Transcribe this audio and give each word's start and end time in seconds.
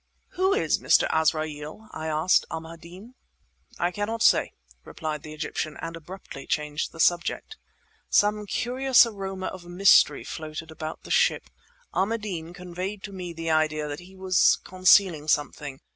"Who 0.29 0.53
is 0.55 0.79
Mr. 0.79 1.07
Azraeel?" 1.11 1.87
I 1.91 2.07
asked 2.07 2.47
Ahmadeen. 2.49 3.13
"I 3.77 3.91
cannot 3.91 4.23
say," 4.23 4.53
replied 4.83 5.21
the 5.21 5.31
Egyptian, 5.31 5.77
and 5.77 5.95
abruptly 5.95 6.47
changed 6.47 6.91
the 6.91 6.99
subject. 6.99 7.55
Some 8.09 8.47
curious 8.47 9.05
aroma 9.05 9.45
of 9.45 9.65
mystery 9.67 10.23
floated 10.23 10.71
about 10.71 11.03
the 11.03 11.11
ship. 11.11 11.51
Ahmadeen 11.93 12.51
conveyed 12.51 13.03
to 13.03 13.11
me 13.13 13.31
the 13.31 13.51
idea 13.51 13.87
that 13.87 13.99
he 13.99 14.15
was 14.15 14.57
concealing 14.63 15.27
something. 15.27 15.81